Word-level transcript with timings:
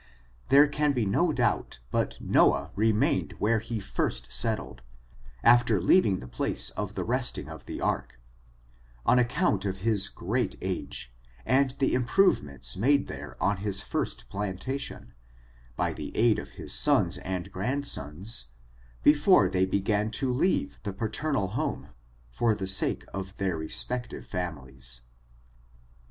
There 0.49 0.67
can 0.67 0.93
be 0.93 1.05
no 1.05 1.31
doubt 1.31 1.77
but 1.91 2.17
Noah 2.19 2.71
remained 2.75 3.33
where 3.33 3.59
he 3.59 3.79
first 3.79 4.31
settled, 4.31 4.81
after 5.43 5.79
leaving 5.79 6.17
the 6.17 6.27
place 6.27 6.71
of 6.71 6.95
the 6.95 7.03
resting 7.03 7.47
of 7.47 7.67
the 7.67 7.81
ark, 7.81 8.19
on 9.05 9.19
account 9.19 9.63
of 9.63 9.81
his 9.85 10.07
great 10.07 10.55
age, 10.59 11.13
and 11.45 11.75
the 11.77 11.93
improvements 11.93 12.75
made 12.75 13.07
there 13.09 13.37
on 13.39 13.57
his 13.57 13.81
first 13.83 14.27
plantation, 14.27 15.13
by 15.75 15.93
the 15.93 16.17
aid 16.17 16.39
of 16.39 16.49
his 16.57 16.73
sons 16.73 17.19
and 17.19 17.51
grandsons, 17.51 18.47
before 19.03 19.49
they 19.49 19.67
be 19.67 19.79
gan 19.81 20.09
to 20.09 20.33
leave 20.33 20.81
the 20.81 20.93
paternal 20.93 21.49
home, 21.49 21.89
for 22.31 22.55
the 22.55 22.65
sake 22.65 23.05
of 23.13 23.35
their 23.35 23.55
respective 23.55 24.25
families. 24.25 25.01